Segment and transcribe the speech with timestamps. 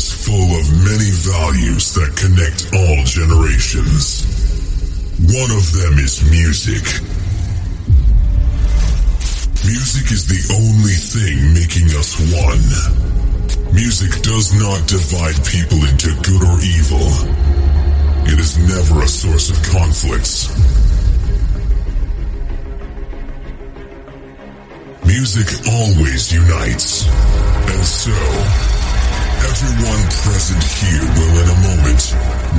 [0.00, 4.24] is full of many values that connect all generations.
[5.28, 6.84] One of them is music.
[9.68, 13.74] Music is the only thing making us one.
[13.74, 17.08] Music does not divide people into good or evil.
[18.24, 20.48] It is never a source of conflicts.
[25.04, 27.04] Music always unites.
[27.68, 28.69] And so,
[29.48, 32.02] everyone present here will in a moment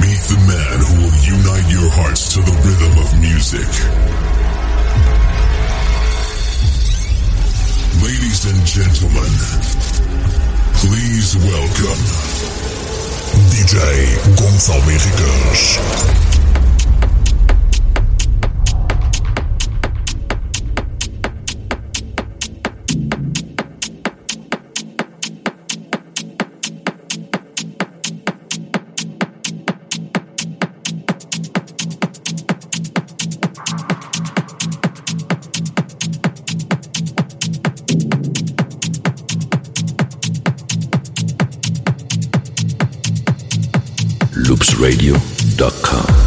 [0.01, 3.69] meet the man who will unite your hearts to the rhythm of music.
[8.01, 9.31] Ladies and gentlemen,
[10.81, 12.01] please welcome
[13.51, 13.77] DJ
[14.35, 16.30] Gonçalo Henriques.
[45.61, 46.20] loopsradio.com.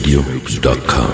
[0.00, 1.13] loopsradio.com.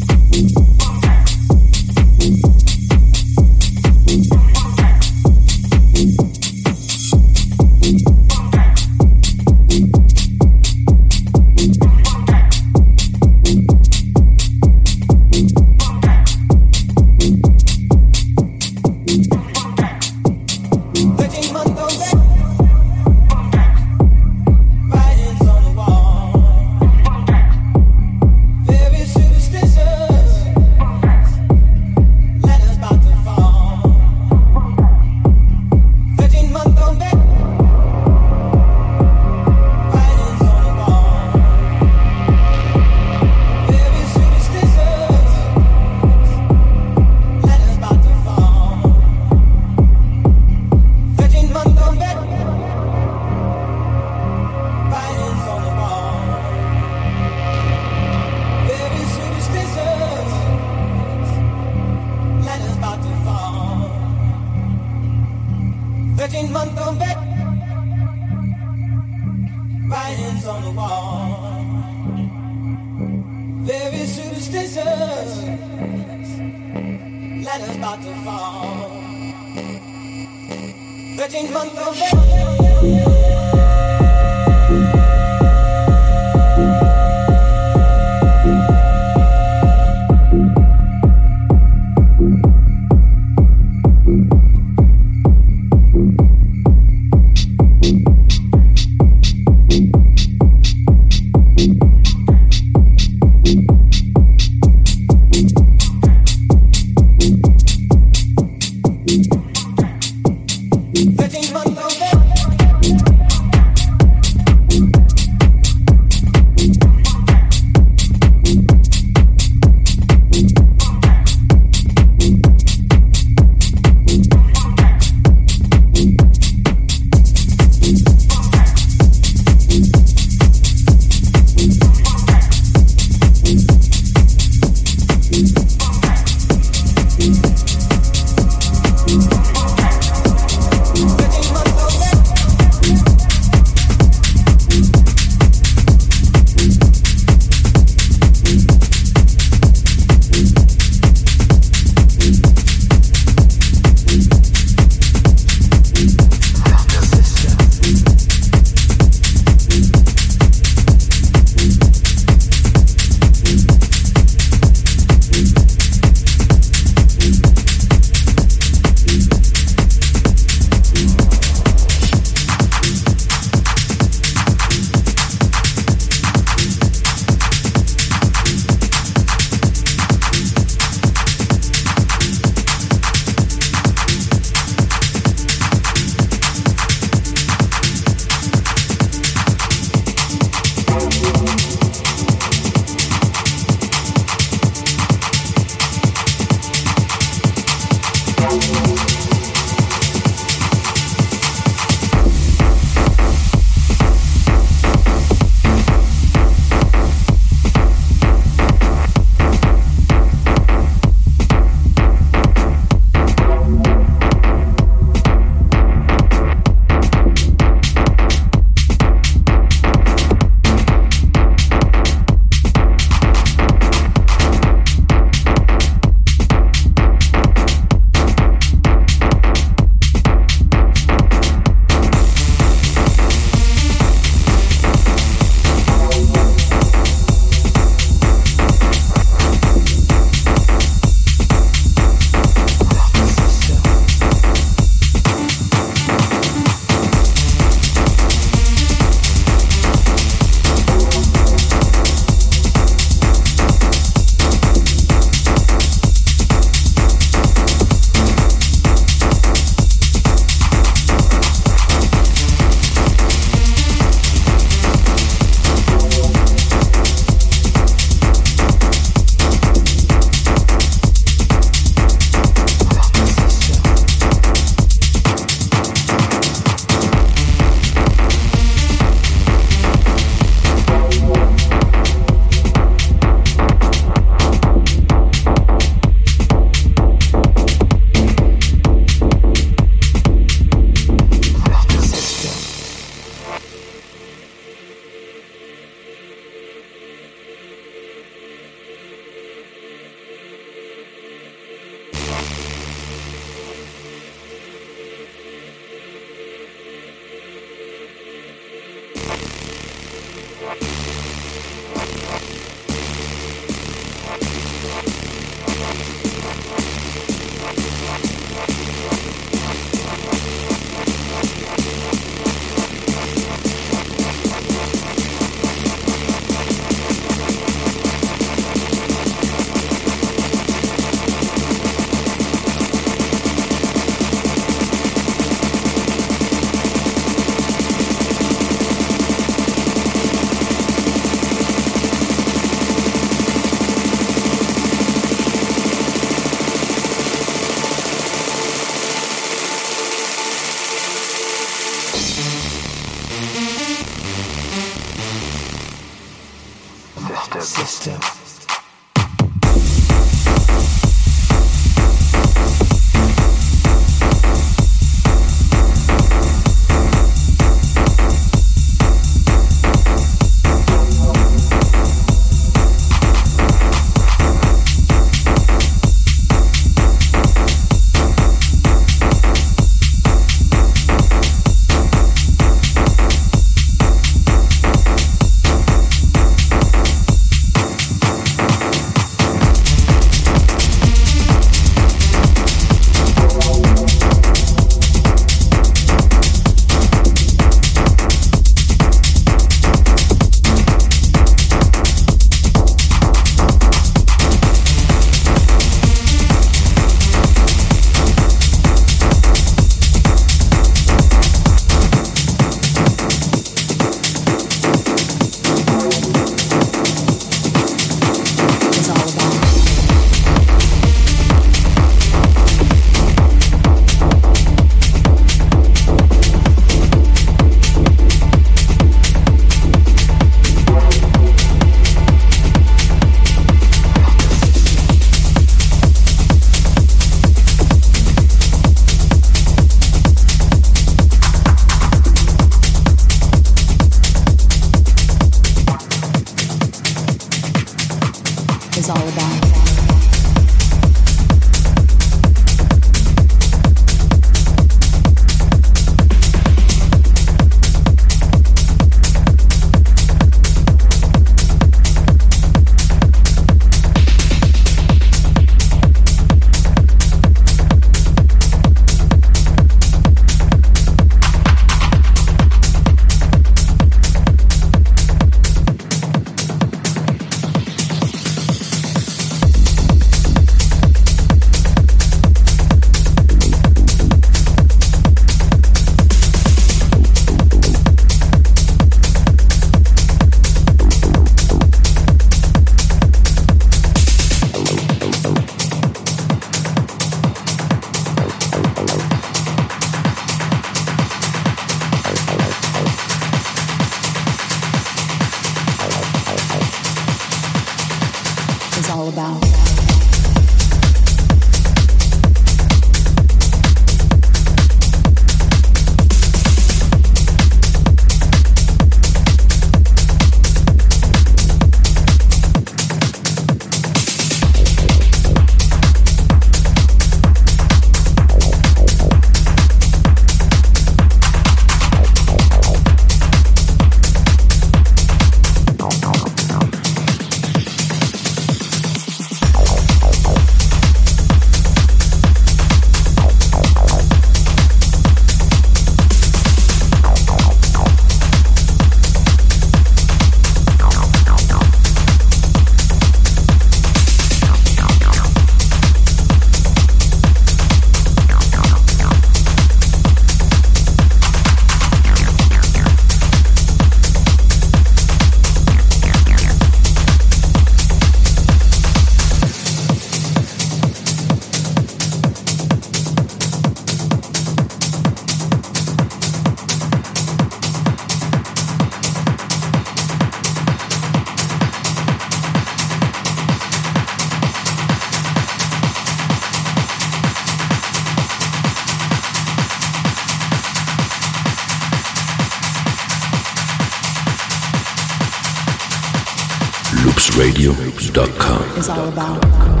[598.97, 600.00] is all about.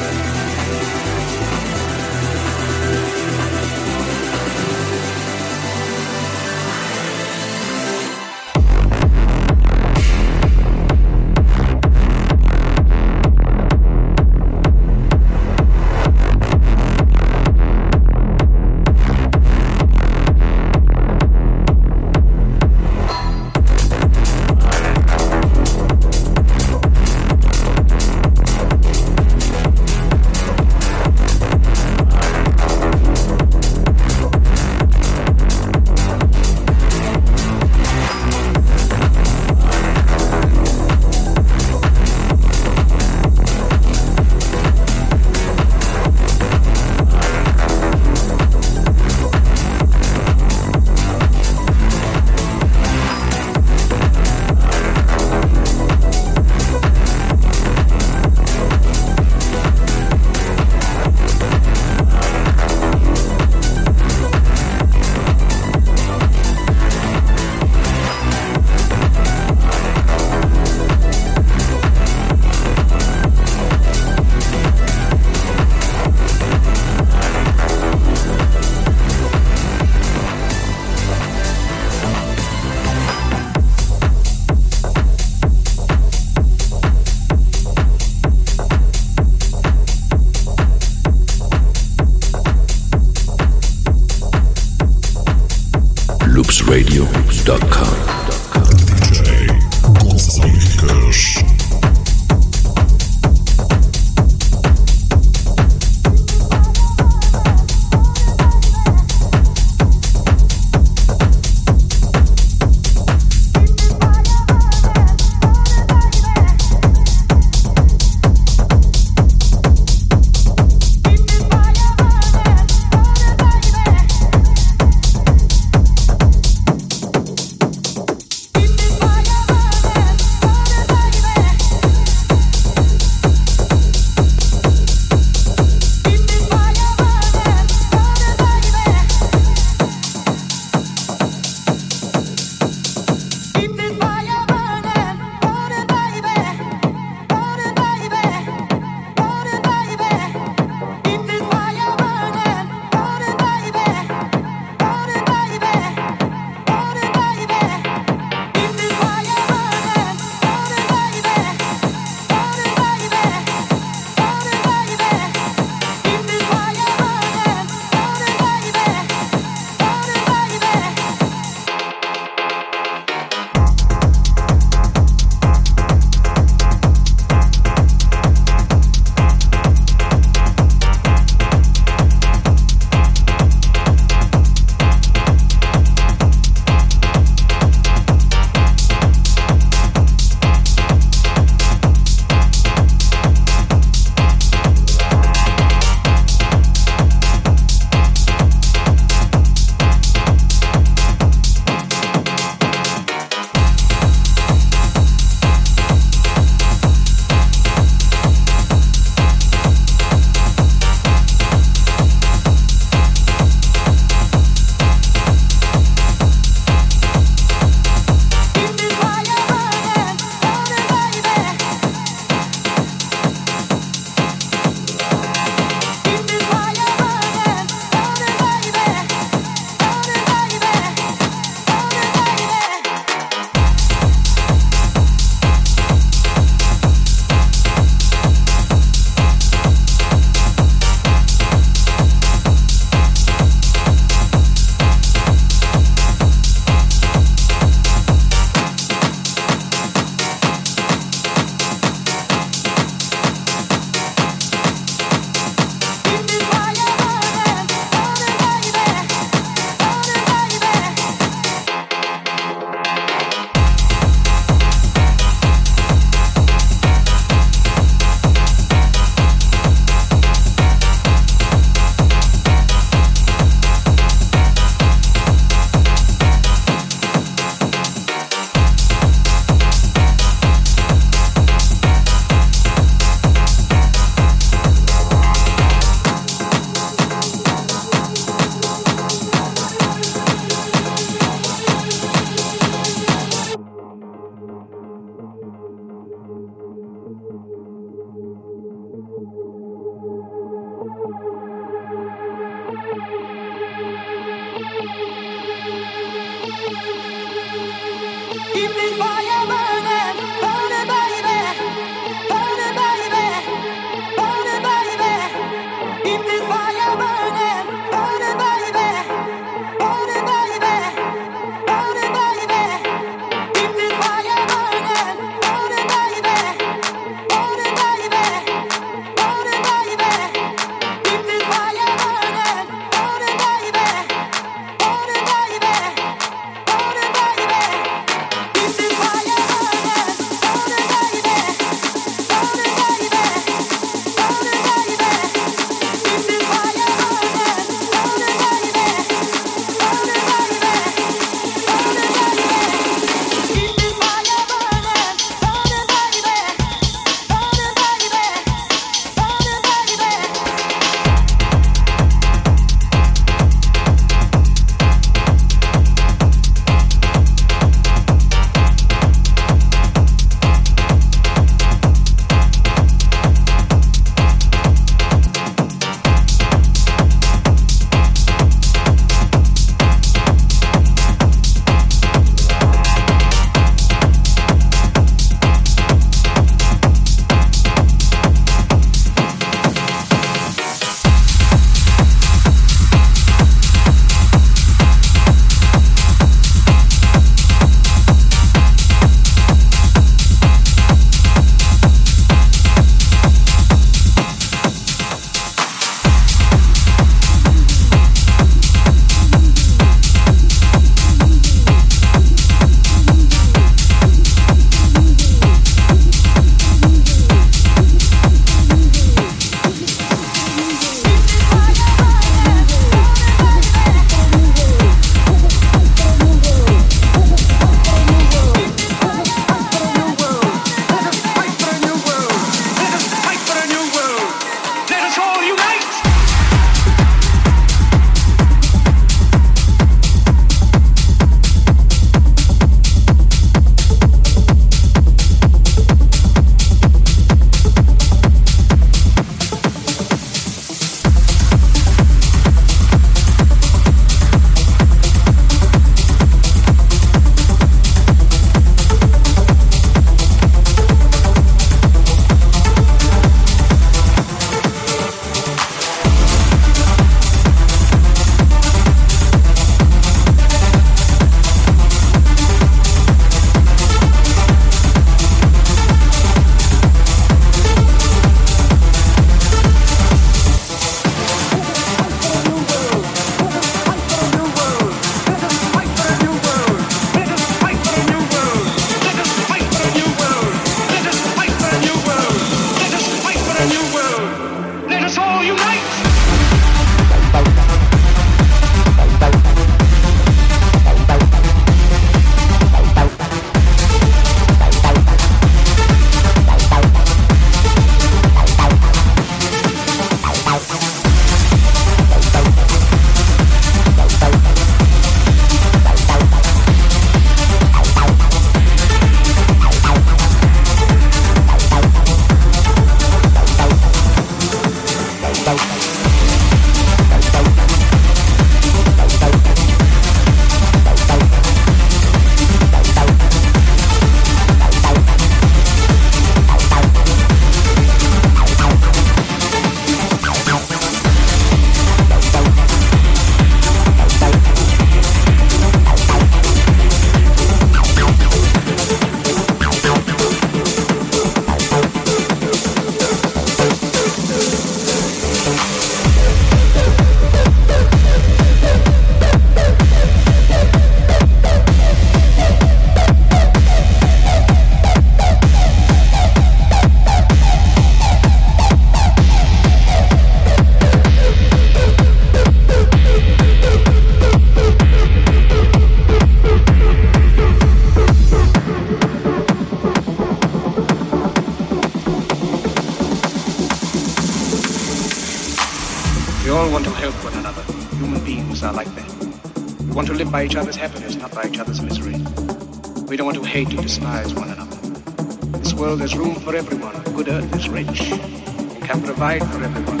[595.64, 596.92] This world, there's room for everyone.
[597.16, 600.00] Good earth is rich and can provide for everyone.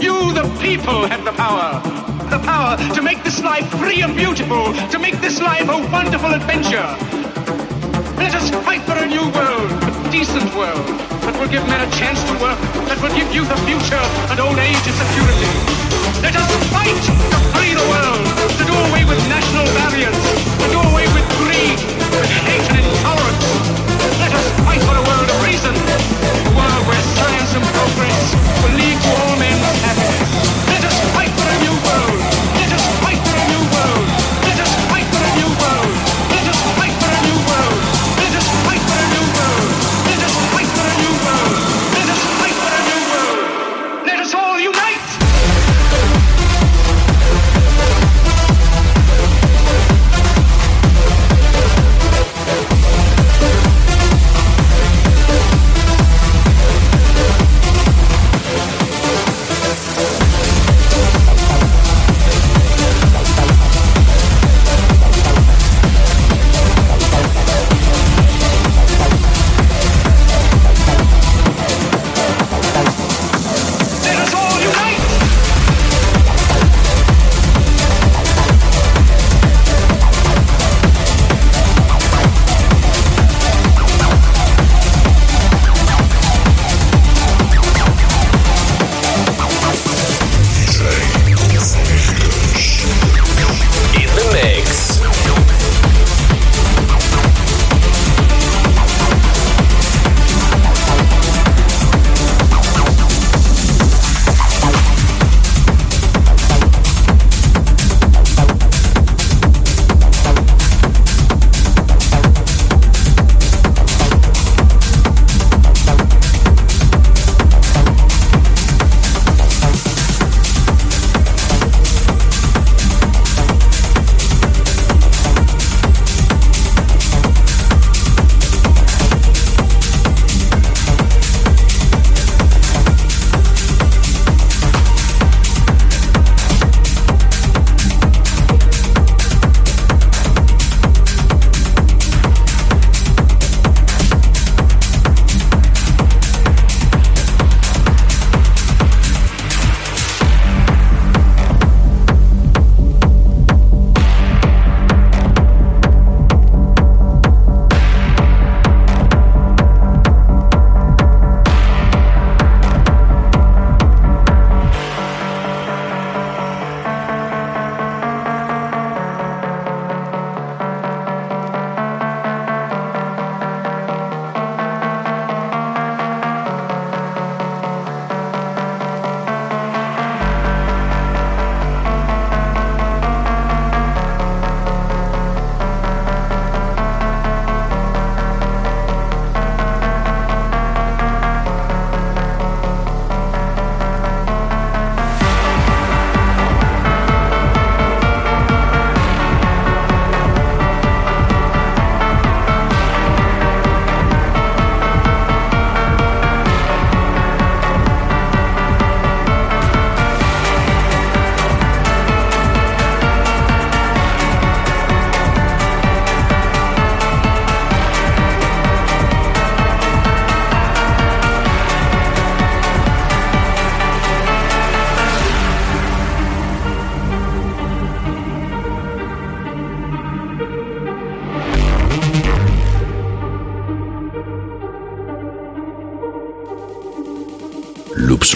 [0.00, 1.84] You, the people, have the power.
[2.32, 6.32] The power to make this life free and beautiful, to make this life a wonderful
[6.32, 6.88] adventure.
[8.16, 10.88] Let us fight for a new world, a decent world,
[11.28, 12.56] that will give men a chance to work,
[12.88, 15.52] that will give youth a future and old age a security.
[16.24, 17.12] Let us fight to
[17.52, 18.24] free the world,
[18.56, 20.16] to do away with national barriers,
[20.56, 21.76] to do away with greed,
[22.16, 23.19] with hate and intolerance.
[27.54, 28.34] And progress.
[28.62, 29.29] Will lead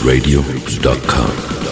[0.04, 1.63] loopsradio.com.